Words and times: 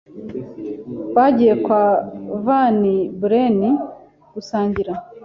Bagiye 1.15 1.53
kwa 1.63 1.83
Van 2.45 2.81
Buren 3.19 3.59
gusangira. 4.33 4.93